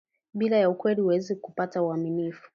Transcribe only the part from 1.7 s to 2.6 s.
uaminifu